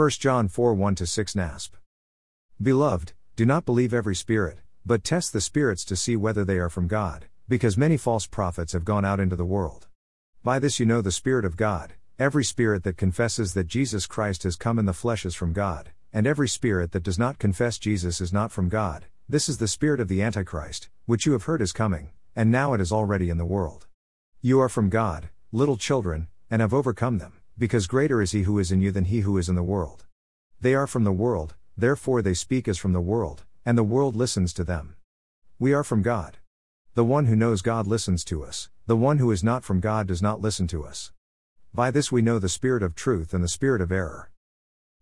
[0.00, 1.72] 1 John 4 1 6 NASB.
[2.62, 6.70] Beloved, do not believe every spirit, but test the spirits to see whether they are
[6.70, 9.88] from God, because many false prophets have gone out into the world.
[10.42, 11.92] By this you know the Spirit of God.
[12.18, 15.90] Every spirit that confesses that Jesus Christ has come in the flesh is from God,
[16.14, 19.04] and every spirit that does not confess Jesus is not from God.
[19.28, 22.72] This is the spirit of the Antichrist, which you have heard is coming, and now
[22.72, 23.86] it is already in the world.
[24.40, 28.58] You are from God, little children, and have overcome them, because greater is he who
[28.58, 30.06] is in you than he who is in the world.
[30.62, 34.16] They are from the world, therefore they speak as from the world, and the world
[34.16, 34.96] listens to them.
[35.58, 36.38] We are from God.
[36.94, 40.06] The one who knows God listens to us, the one who is not from God
[40.06, 41.12] does not listen to us.
[41.74, 44.30] By this we know the spirit of truth and the spirit of error.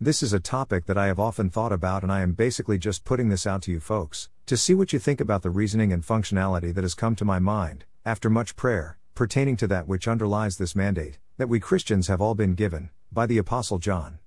[0.00, 3.04] This is a topic that I have often thought about, and I am basically just
[3.04, 6.02] putting this out to you folks, to see what you think about the reasoning and
[6.02, 10.56] functionality that has come to my mind, after much prayer, pertaining to that which underlies
[10.56, 14.18] this mandate, that we Christians have all been given, by the Apostle John.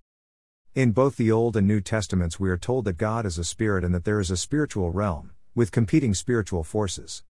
[0.74, 3.84] In both the Old and New Testaments, we are told that God is a spirit
[3.84, 7.22] and that there is a spiritual realm, with competing spiritual forces.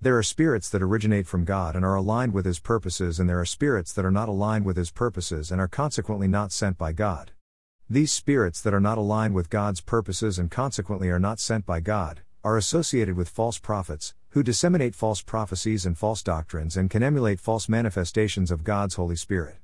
[0.00, 3.38] There are spirits that originate from God and are aligned with His purposes, and there
[3.38, 6.90] are spirits that are not aligned with His purposes and are consequently not sent by
[6.90, 7.30] God.
[7.88, 11.78] These spirits that are not aligned with God's purposes and consequently are not sent by
[11.78, 17.02] God, are associated with false prophets, who disseminate false prophecies and false doctrines and can
[17.02, 19.56] emulate false manifestations of God's Holy Spirit.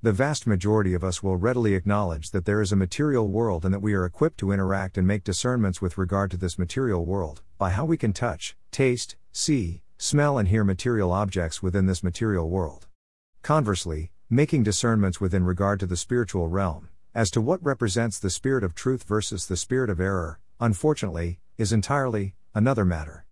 [0.00, 3.72] The vast majority of us will readily acknowledge that there is a material world and
[3.72, 7.42] that we are equipped to interact and make discernments with regard to this material world,
[7.58, 12.48] by how we can touch, taste, see, smell, and hear material objects within this material
[12.48, 12.88] world.
[13.42, 18.64] Conversely, making discernments within regard to the spiritual realm, as to what represents the spirit
[18.64, 23.26] of truth versus the spirit of error, unfortunately, is entirely another matter.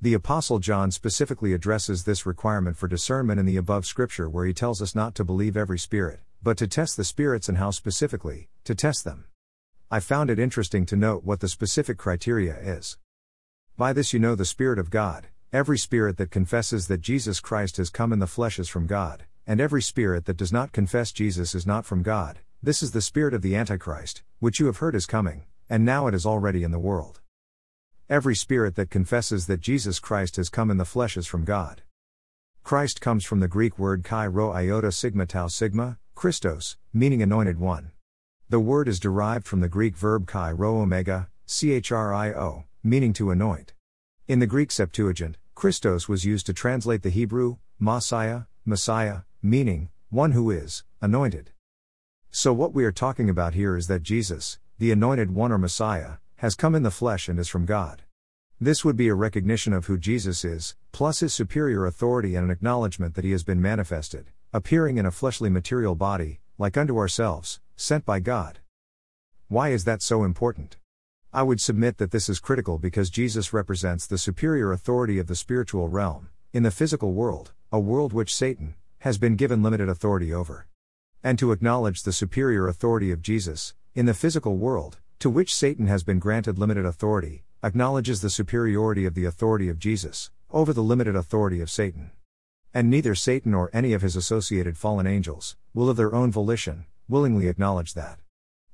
[0.00, 4.54] The Apostle John specifically addresses this requirement for discernment in the above scripture where he
[4.54, 8.48] tells us not to believe every spirit, but to test the spirits and how specifically,
[8.62, 9.24] to test them.
[9.90, 12.96] I found it interesting to note what the specific criteria is.
[13.76, 17.76] By this you know the Spirit of God, every spirit that confesses that Jesus Christ
[17.78, 21.10] has come in the flesh is from God, and every spirit that does not confess
[21.10, 22.38] Jesus is not from God.
[22.62, 26.06] This is the spirit of the Antichrist, which you have heard is coming, and now
[26.06, 27.20] it is already in the world.
[28.10, 31.82] Every spirit that confesses that Jesus Christ has come in the flesh is from God.
[32.64, 37.60] Christ comes from the Greek word chi rho iota sigma tau sigma, Christos, meaning anointed
[37.60, 37.90] one.
[38.48, 43.74] The word is derived from the Greek verb chi rho omega, chrio, meaning to anoint.
[44.26, 50.32] In the Greek Septuagint, Christos was used to translate the Hebrew, Messiah, Messiah, meaning, one
[50.32, 51.50] who is, anointed.
[52.30, 56.12] So what we are talking about here is that Jesus, the anointed one or Messiah,
[56.38, 58.02] has come in the flesh and is from God.
[58.60, 62.50] This would be a recognition of who Jesus is, plus his superior authority and an
[62.52, 67.58] acknowledgement that he has been manifested, appearing in a fleshly material body, like unto ourselves,
[67.74, 68.60] sent by God.
[69.48, 70.76] Why is that so important?
[71.32, 75.34] I would submit that this is critical because Jesus represents the superior authority of the
[75.34, 80.32] spiritual realm, in the physical world, a world which Satan has been given limited authority
[80.32, 80.68] over.
[81.22, 85.88] And to acknowledge the superior authority of Jesus, in the physical world, to which Satan
[85.88, 90.82] has been granted limited authority, acknowledges the superiority of the authority of Jesus over the
[90.82, 92.12] limited authority of Satan.
[92.72, 96.86] And neither Satan nor any of his associated fallen angels will of their own volition
[97.08, 98.20] willingly acknowledge that.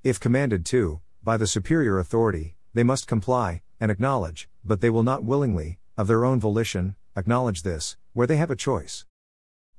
[0.02, 5.02] If commanded to, by the superior authority, they must comply and acknowledge, but they will
[5.02, 9.06] not willingly, of their own volition, acknowledge this, where they have a choice.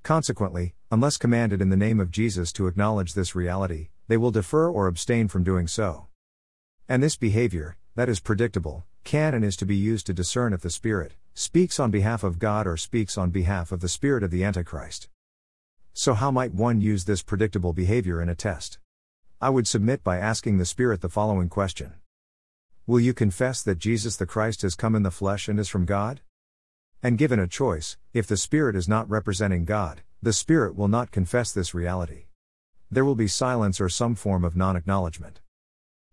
[0.02, 4.68] Consequently, unless commanded in the name of Jesus to acknowledge this reality, they will defer
[4.68, 6.08] or abstain from doing so.
[6.88, 10.62] And this behavior, that is predictable, can and is to be used to discern if
[10.62, 14.30] the Spirit speaks on behalf of God or speaks on behalf of the Spirit of
[14.30, 15.10] the Antichrist.
[15.94, 18.78] So, how might one use this predictable behavior in a test?
[19.42, 21.94] I would submit by asking the Spirit the following question
[22.86, 25.86] Will you confess that Jesus the Christ has come in the flesh and is from
[25.86, 26.22] God?
[27.02, 31.10] And given a choice, if the Spirit is not representing God, the Spirit will not
[31.10, 32.26] confess this reality.
[32.92, 35.40] There will be silence or some form of non acknowledgement.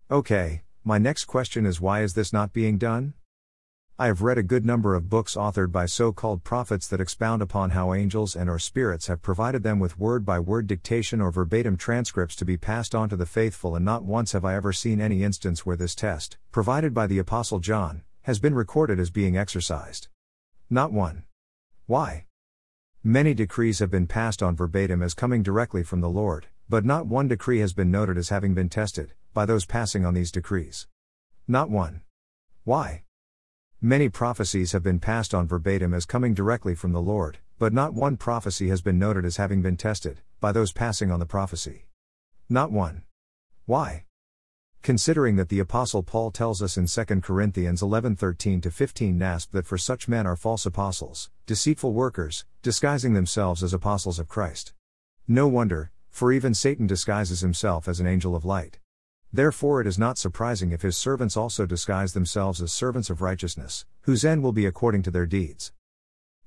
[0.09, 3.13] Okay, my next question is why is this not being done?
[3.97, 7.69] I have read a good number of books authored by so-called prophets that expound upon
[7.69, 12.43] how angels and or spirits have provided them with word-by-word dictation or verbatim transcripts to
[12.43, 15.65] be passed on to the faithful and not once have I ever seen any instance
[15.65, 20.09] where this test, provided by the apostle John, has been recorded as being exercised.
[20.69, 21.23] Not one.
[21.85, 22.25] Why?
[23.03, 27.05] Many decrees have been passed on verbatim as coming directly from the Lord, but not
[27.05, 30.87] one decree has been noted as having been tested, by those passing on these decrees.
[31.47, 32.01] Not one.
[32.63, 33.03] Why?
[33.81, 37.93] Many prophecies have been passed on verbatim as coming directly from the Lord, but not
[37.93, 41.87] one prophecy has been noted as having been tested, by those passing on the prophecy.
[42.47, 43.03] Not one.
[43.65, 44.05] Why?
[44.81, 49.65] Considering that the apostle Paul tells us in 2 Corinthians 11:13 to 15 nasb that
[49.65, 54.73] for such men are false apostles, deceitful workers, disguising themselves as apostles of Christ.
[55.27, 58.79] No wonder, for even Satan disguises himself as an angel of light.
[59.35, 63.83] Therefore it is not surprising if his servants also disguise themselves as servants of righteousness,
[64.01, 65.73] whose end will be according to their deeds.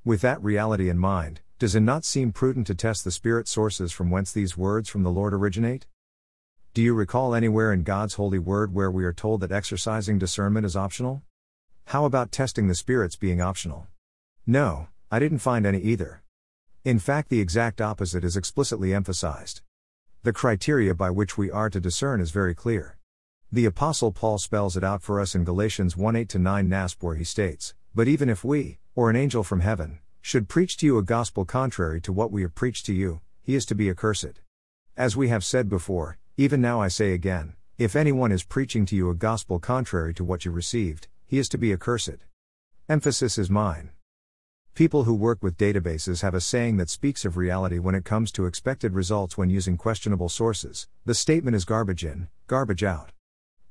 [0.04, 3.90] With that reality in mind, does it not seem prudent to test the spirit sources
[3.90, 5.88] from whence these words from the Lord originate?
[6.74, 10.64] Do you recall anywhere in God's holy word where we are told that exercising discernment
[10.64, 11.22] is optional?
[11.86, 13.88] How about testing the spirits being optional?
[14.46, 16.22] No, I didn't find any either.
[16.84, 19.62] In fact, the exact opposite is explicitly emphasized.
[20.26, 22.96] The criteria by which we are to discern is very clear.
[23.52, 27.14] The Apostle Paul spells it out for us in Galatians 1 8 9 NASB, where
[27.14, 30.98] he states, But even if we, or an angel from heaven, should preach to you
[30.98, 34.40] a gospel contrary to what we have preached to you, he is to be accursed.
[34.96, 38.96] As we have said before, even now I say again, if anyone is preaching to
[38.96, 42.26] you a gospel contrary to what you received, he is to be accursed.
[42.88, 43.90] Emphasis is mine.
[44.76, 48.30] People who work with databases have a saying that speaks of reality when it comes
[48.32, 50.86] to expected results when using questionable sources.
[51.06, 53.12] The statement is garbage in, garbage out.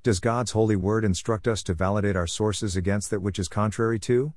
[0.02, 4.00] Does God's holy word instruct us to validate our sources against that which is contrary
[4.00, 4.34] to?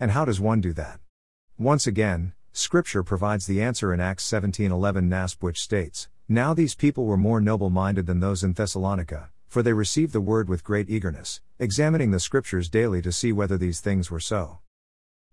[0.00, 1.00] And how does one do that?
[1.58, 7.04] Once again, Scripture provides the answer in Acts 17:11 NASB which states, now these people
[7.04, 10.88] were more noble minded than those in Thessalonica, for they received the word with great
[10.88, 14.60] eagerness, examining the scriptures daily to see whether these things were so.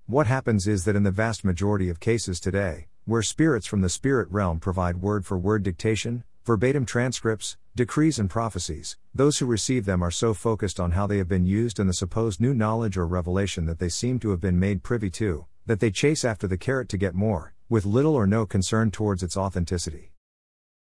[0.08, 3.90] What happens is that in the vast majority of cases today, where spirits from the
[3.90, 9.86] spirit realm provide word for word dictation, verbatim transcripts, decrees, and prophecies, those who receive
[9.86, 12.98] them are so focused on how they have been used and the supposed new knowledge
[12.98, 16.48] or revelation that they seem to have been made privy to, that they chase after
[16.48, 20.12] the carrot to get more, with little or no concern towards its authenticity.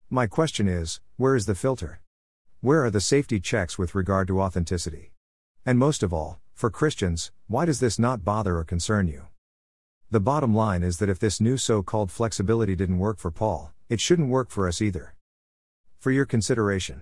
[0.08, 2.00] My question is where is the filter?
[2.62, 5.14] Where are the safety checks with regard to authenticity?
[5.66, 9.28] And most of all, for Christians, why does this not bother or concern you?
[10.10, 13.74] The bottom line is that if this new so called flexibility didn't work for Paul,
[13.90, 15.16] it shouldn't work for us either.
[16.00, 17.02] For your consideration.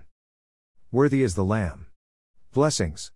[0.90, 1.86] Worthy is the Lamb.
[2.52, 3.12] Blessings.